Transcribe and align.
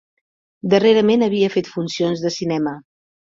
Darrerament 0.73 1.25
havia 1.27 1.51
fet 1.57 1.71
funcions 1.73 2.25
de 2.27 2.35
cinema. 2.39 2.77